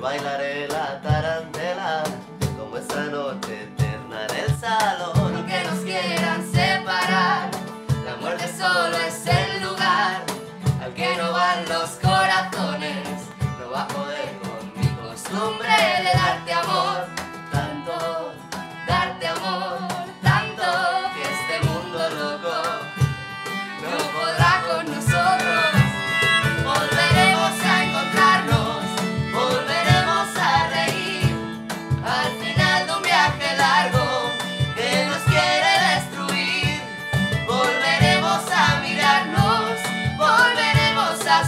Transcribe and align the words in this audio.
bailaré 0.00 0.66
la 0.68 1.00
tarantela 1.02 2.02
como 2.58 2.78
esta 2.78 3.04
noche 3.04 3.64
eterna 3.64 4.26
en 4.28 4.44
el 4.44 4.56
salón. 4.58 5.36
Aunque 5.36 5.62
nos 5.64 5.80
quieran 5.80 6.50
separar, 6.50 7.50
la 8.06 8.16
muerte 8.20 8.48
solo 8.56 8.96
es 8.96 9.26
el 9.26 9.62
lugar 9.62 10.22
al 10.82 10.94
que 10.94 11.16
no 11.16 11.32
van 11.32 11.68
los 11.68 11.90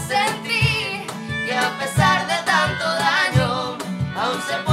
sentir 0.08 1.06
que 1.46 1.54
a 1.54 1.70
pesar 1.78 2.26
de 2.26 2.38
tanto 2.44 2.84
daño, 2.84 3.78
aún 4.16 4.42
se 4.48 4.54
puede 4.64 4.71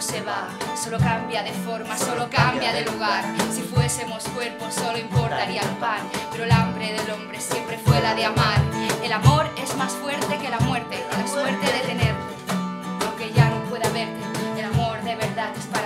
se 0.00 0.22
va, 0.22 0.48
solo 0.82 0.98
cambia 0.98 1.42
de 1.42 1.52
forma, 1.52 1.96
solo 1.96 2.28
cambia 2.30 2.72
de 2.72 2.82
lugar. 2.82 3.22
Si 3.52 3.60
fuésemos 3.60 4.24
cuerpos 4.28 4.74
solo 4.74 4.96
importaría 4.96 5.60
el 5.60 5.76
pan, 5.76 6.00
pero 6.32 6.44
el 6.44 6.52
hambre 6.52 6.92
del 6.92 7.10
hombre 7.10 7.38
siempre 7.38 7.78
fue 7.78 8.00
la 8.00 8.14
de 8.14 8.24
amar. 8.24 8.60
El 9.02 9.12
amor 9.12 9.46
es 9.62 9.76
más 9.76 9.92
fuerte 9.92 10.38
que 10.38 10.48
la 10.48 10.58
muerte, 10.60 11.04
la 11.10 11.26
suerte 11.28 11.66
de 11.66 11.80
tenerte, 11.80 12.34
aunque 13.04 13.30
ya 13.32 13.50
no 13.50 13.62
pueda 13.64 13.88
verte, 13.90 14.20
el 14.58 14.64
amor 14.64 15.02
de 15.02 15.16
verdad 15.16 15.50
es 15.58 15.66
para 15.66 15.79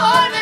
Oh. 0.00 0.37